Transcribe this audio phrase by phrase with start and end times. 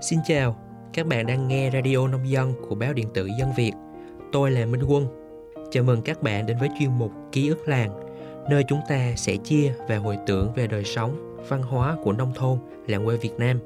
[0.00, 0.56] Xin chào,
[0.92, 3.72] các bạn đang nghe Radio Nông Dân của báo điện tử Dân Việt.
[4.32, 5.06] Tôi là Minh Quân.
[5.70, 7.90] Chào mừng các bạn đến với chuyên mục Ký ức làng,
[8.50, 12.32] nơi chúng ta sẽ chia và hồi tưởng về đời sống, văn hóa của nông
[12.34, 13.58] thôn, làng quê Việt Nam.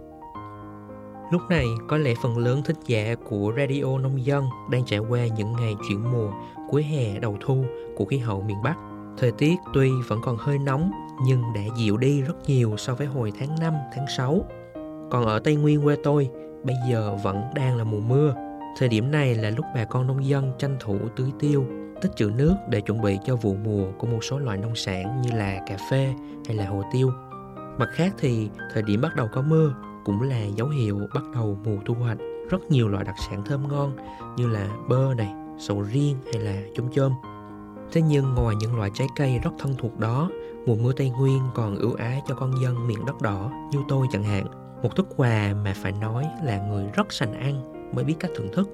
[1.32, 5.26] Lúc này, có lẽ phần lớn thích giả của Radio Nông Dân đang trải qua
[5.26, 6.30] những ngày chuyển mùa
[6.68, 7.64] cuối hè đầu thu
[7.96, 8.76] của khí hậu miền Bắc.
[9.18, 10.90] Thời tiết tuy vẫn còn hơi nóng
[11.24, 14.44] nhưng đã dịu đi rất nhiều so với hồi tháng 5, tháng 6
[15.10, 16.30] còn ở Tây Nguyên quê tôi,
[16.64, 18.34] bây giờ vẫn đang là mùa mưa.
[18.78, 21.64] Thời điểm này là lúc bà con nông dân tranh thủ tưới tiêu,
[22.02, 25.22] tích trữ nước để chuẩn bị cho vụ mùa của một số loại nông sản
[25.22, 26.14] như là cà phê
[26.46, 27.10] hay là hồ tiêu.
[27.78, 29.74] Mặt khác thì thời điểm bắt đầu có mưa
[30.04, 32.18] cũng là dấu hiệu bắt đầu mùa thu hoạch
[32.50, 33.96] rất nhiều loại đặc sản thơm ngon
[34.36, 37.12] như là bơ này, sầu riêng hay là chôm chôm.
[37.92, 40.30] Thế nhưng ngoài những loại trái cây rất thân thuộc đó,
[40.66, 44.06] mùa mưa Tây Nguyên còn ưu ái cho con dân miền đất đỏ như tôi
[44.12, 44.46] chẳng hạn
[44.82, 48.52] một thức quà mà phải nói là người rất sành ăn mới biết cách thưởng
[48.52, 48.68] thức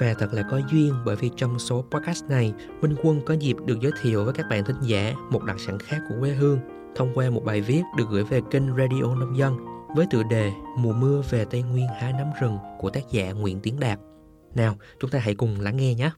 [0.00, 3.56] và thật là có duyên bởi vì trong số podcast này Minh Quân có dịp
[3.66, 6.58] được giới thiệu với các bạn thính giả một đặc sản khác của quê hương
[6.96, 9.56] thông qua một bài viết được gửi về kênh Radio Nông Dân
[9.96, 13.60] với tựa đề Mùa mưa về Tây Nguyên hái nấm rừng của tác giả Nguyễn
[13.60, 13.98] Tiến Đạt.
[14.54, 16.10] Nào, chúng ta hãy cùng lắng nghe nhé.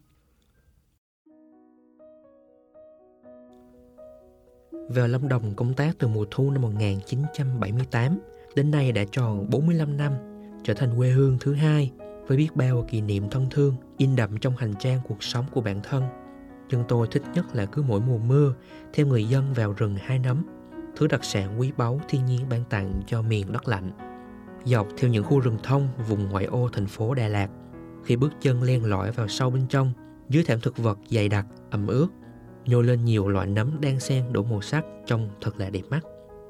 [4.89, 8.19] Vào Lâm Đồng công tác từ mùa thu năm 1978,
[8.59, 10.13] đến nay đã tròn 45 năm,
[10.63, 11.93] trở thành quê hương thứ hai
[12.27, 15.61] với biết bao kỷ niệm thân thương in đậm trong hành trang cuộc sống của
[15.61, 16.03] bản thân.
[16.69, 18.55] Nhưng tôi thích nhất là cứ mỗi mùa mưa,
[18.93, 20.45] theo người dân vào rừng hai nấm,
[20.97, 23.91] thứ đặc sản quý báu thiên nhiên ban tặng cho miền đất lạnh.
[24.65, 27.49] Dọc theo những khu rừng thông vùng ngoại ô thành phố Đà Lạt,
[28.05, 29.93] khi bước chân len lỏi vào sâu bên trong,
[30.29, 32.09] dưới thảm thực vật dày đặc, ẩm ướt,
[32.67, 36.01] nhô lên nhiều loại nấm đan xen đủ màu sắc trông thật là đẹp mắt.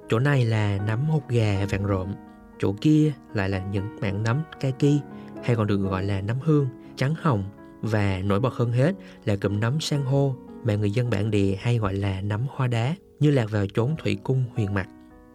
[0.09, 2.13] Chỗ này là nấm hột gà vàng rộm,
[2.59, 5.01] chỗ kia lại là những mảng nấm kaki
[5.45, 7.45] hay còn được gọi là nấm hương, trắng hồng
[7.81, 8.95] và nổi bật hơn hết
[9.25, 10.35] là cụm nấm san hô
[10.65, 13.95] mà người dân bản địa hay gọi là nấm hoa đá như lạc vào chốn
[13.99, 14.89] thủy cung huyền mặt.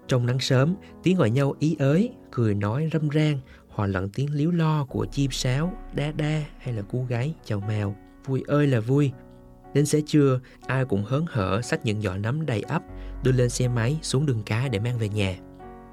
[0.08, 4.34] Trong nắng sớm, tiếng gọi nhau ý ới, cười nói râm ran, hòa lẫn tiếng
[4.34, 7.96] líu lo của chim sáo, đá đa hay là cú gái chào mèo.
[8.26, 9.12] Vui ơi là vui,
[9.74, 12.84] Đến xế trưa, ai cũng hớn hở xách những giỏ nấm đầy ắp,
[13.24, 15.38] đưa lên xe máy xuống đường cá để mang về nhà.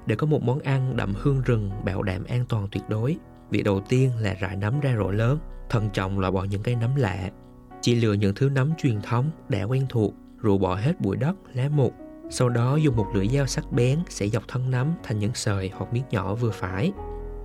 [0.05, 3.17] Để có một món ăn đậm hương rừng bảo đảm an toàn tuyệt đối,
[3.49, 6.75] việc đầu tiên là rải nấm ra rổ lớn, thận trọng loại bỏ những cây
[6.75, 7.29] nấm lạ.
[7.81, 11.35] Chỉ lựa những thứ nấm truyền thống đã quen thuộc, rủ bỏ hết bụi đất,
[11.53, 11.93] lá mục.
[12.29, 15.71] Sau đó dùng một lưỡi dao sắc bén sẽ dọc thân nấm thành những sợi
[15.73, 16.91] hoặc miếng nhỏ vừa phải.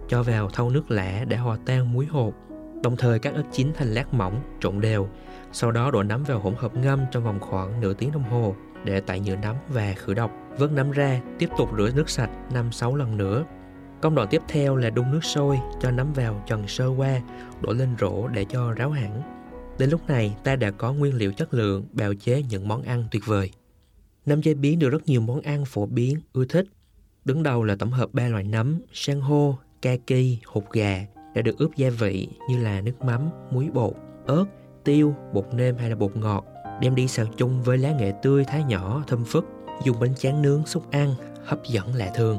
[0.09, 2.35] Cho vào thau nước lã để hòa tan muối hột,
[2.83, 5.09] đồng thời cắt ớt chín thành lát mỏng, trộn đều,
[5.53, 8.57] sau đó đổ nấm vào hỗn hợp ngâm trong vòng khoảng nửa tiếng đồng hồ
[8.85, 10.31] để tẩy nhựa nấm và khử độc.
[10.59, 13.45] Vớt nấm ra, tiếp tục rửa nước sạch 5-6 lần nữa.
[14.01, 17.21] Công đoạn tiếp theo là đun nước sôi, cho nấm vào trần sơ qua,
[17.61, 19.23] đổ lên rổ để cho ráo hẳn.
[19.79, 23.05] Đến lúc này, ta đã có nguyên liệu chất lượng bào chế những món ăn
[23.11, 23.51] tuyệt vời.
[24.27, 26.67] Nấm chế biến được rất nhiều món ăn phổ biến, ưa thích.
[27.25, 31.07] Đứng đầu là tổng hợp ba loại nấm, san hô, kaki, hột gà
[31.37, 33.21] đã được ướp gia vị như là nước mắm,
[33.51, 33.93] muối bột,
[34.27, 34.45] ớt,
[34.85, 36.45] tiêu, bột nêm hay là bột ngọt
[36.81, 39.47] đem đi xào chung với lá nghệ tươi thái nhỏ thơm phức
[39.85, 41.15] dùng bánh tráng nướng xúc ăn
[41.45, 42.39] hấp dẫn lạ thường.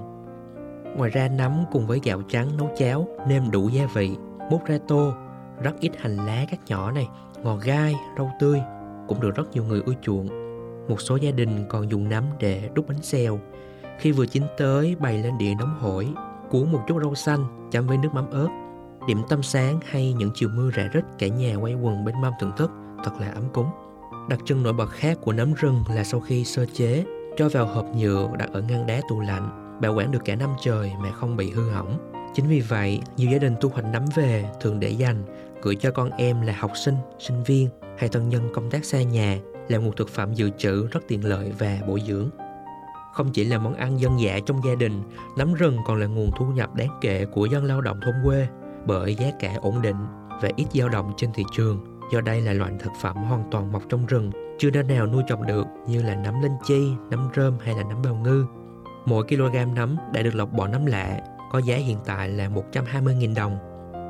[0.97, 4.11] Ngoài ra nấm cùng với gạo trắng nấu cháo nêm đủ gia vị
[4.51, 5.13] múc ra tô
[5.61, 7.07] rất ít hành lá cắt nhỏ này
[7.43, 8.61] ngò gai rau tươi
[9.07, 10.27] cũng được rất nhiều người ưa chuộng.
[10.89, 13.39] Một số gia đình còn dùng nấm để đúc bánh xèo.
[13.99, 16.07] Khi vừa chín tới bày lên đĩa nóng hổi
[16.49, 18.66] cuốn một chút rau xanh chấm với nước mắm ớt
[19.07, 22.33] điểm tâm sáng hay những chiều mưa rã rít cả nhà quay quần bên mâm
[22.39, 22.71] thưởng thức
[23.03, 23.69] thật là ấm cúng.
[24.29, 27.05] Đặc trưng nổi bật khác của nấm rừng là sau khi sơ chế,
[27.37, 30.49] cho vào hộp nhựa đặt ở ngăn đá tủ lạnh, bảo quản được cả năm
[30.63, 32.11] trời mà không bị hư hỏng.
[32.33, 35.23] Chính vì vậy, nhiều gia đình thu hoạch nấm về thường để dành,
[35.61, 39.01] gửi cho con em là học sinh, sinh viên hay thân nhân công tác xa
[39.01, 42.29] nhà là một thực phẩm dự trữ rất tiện lợi và bổ dưỡng.
[43.13, 45.03] Không chỉ là món ăn dân dã trong gia đình,
[45.37, 48.47] nấm rừng còn là nguồn thu nhập đáng kể của dân lao động thôn quê
[48.87, 50.05] bởi giá cả ổn định
[50.41, 53.71] và ít dao động trên thị trường do đây là loại thực phẩm hoàn toàn
[53.71, 57.29] mọc trong rừng chưa nơi nào nuôi trồng được như là nấm linh chi, nấm
[57.35, 58.45] rơm hay là nấm bào ngư.
[59.05, 63.35] Mỗi kg nấm đã được lọc bỏ nấm lạ có giá hiện tại là 120.000
[63.35, 63.57] đồng.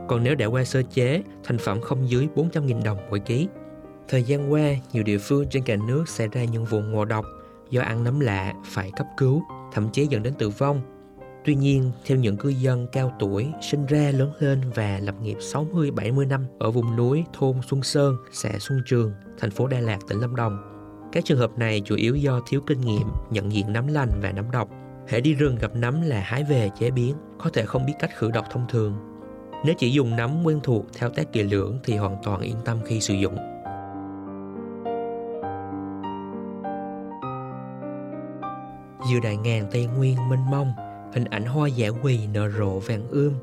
[0.08, 3.48] Còn nếu đã qua sơ chế, thành phẩm không dưới 400.000 đồng mỗi ký.
[4.08, 4.62] Thời gian qua,
[4.94, 7.26] nhiều địa phương trên cả nước xảy ra những vụ ngộ độc
[7.70, 10.82] do ăn nấm lạ phải cấp cứu, thậm chí dẫn đến tử vong
[11.48, 15.38] Tuy nhiên, theo những cư dân cao tuổi sinh ra lớn lên và lập nghiệp
[15.40, 19.98] 60-70 năm ở vùng núi thôn Xuân Sơn, xã Xuân Trường, thành phố Đà Lạt,
[20.08, 20.58] tỉnh Lâm Đồng,
[21.12, 24.32] các trường hợp này chủ yếu do thiếu kinh nghiệm nhận diện nấm lành và
[24.32, 24.70] nấm độc.
[25.08, 28.12] Hễ đi rừng gặp nấm là hái về chế biến, có thể không biết cách
[28.18, 28.96] khử độc thông thường.
[29.66, 32.78] Nếu chỉ dùng nấm quen thuộc thao tác kỳ lưỡng thì hoàn toàn yên tâm
[32.86, 33.36] khi sử dụng.
[39.12, 40.74] Dừa đại ngàn Tây Nguyên mênh mông,
[41.14, 43.34] hình ảnh hoa giả quỳ nở rộ vàng ươm,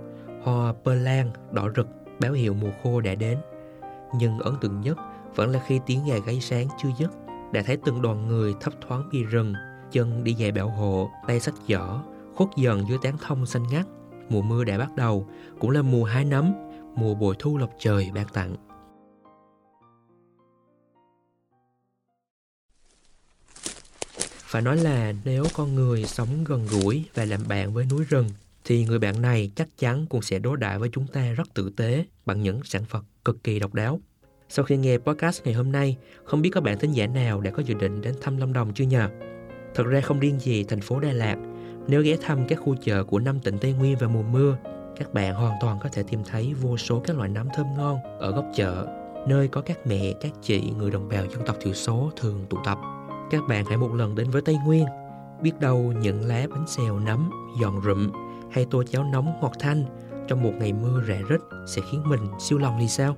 [0.43, 1.87] hoa pơ lan đỏ rực
[2.21, 3.39] báo hiệu mùa khô đã đến.
[4.19, 4.99] Nhưng ấn tượng nhất
[5.35, 7.11] vẫn là khi tiếng gà gáy sáng chưa dứt,
[7.53, 9.55] đã thấy từng đoàn người thấp thoáng bì rừng,
[9.93, 12.03] chân đi giày bảo hộ, tay sách giỏ,
[12.35, 13.87] khuất dần dưới tán thông xanh ngắt.
[14.29, 15.27] Mùa mưa đã bắt đầu,
[15.59, 16.53] cũng là mùa hái nấm,
[16.95, 18.55] mùa bội thu lộc trời ban tặng.
[24.55, 28.29] Phải nói là nếu con người sống gần gũi và làm bạn với núi rừng
[28.65, 31.73] thì người bạn này chắc chắn cũng sẽ đối đãi với chúng ta rất tử
[31.77, 34.01] tế bằng những sản vật cực kỳ độc đáo.
[34.49, 37.51] Sau khi nghe podcast ngày hôm nay, không biết các bạn thính giả nào đã
[37.51, 39.09] có dự định đến thăm Lâm Đồng chưa nhờ?
[39.75, 41.37] Thật ra không riêng gì thành phố Đà Lạt,
[41.89, 44.57] nếu ghé thăm các khu chợ của năm tỉnh Tây Nguyên vào mùa mưa,
[44.97, 47.99] các bạn hoàn toàn có thể tìm thấy vô số các loại nấm thơm ngon
[48.21, 48.87] ở góc chợ,
[49.29, 52.59] nơi có các mẹ, các chị, người đồng bào dân tộc thiểu số thường tụ
[52.65, 52.79] tập.
[53.35, 54.87] Các bạn hãy một lần đến với Tây Nguyên,
[55.43, 58.11] biết đâu những lá bánh xèo nấm giòn rụm
[58.51, 59.85] hay tô cháo nóng ngọt thanh
[60.29, 63.17] trong một ngày mưa rẻ rít sẽ khiến mình siêu lòng thì sao?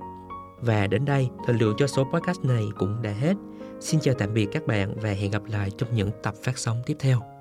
[0.61, 3.33] Và đến đây, thời lượng cho số podcast này cũng đã hết.
[3.79, 6.81] Xin chào tạm biệt các bạn và hẹn gặp lại trong những tập phát sóng
[6.85, 7.36] tiếp theo.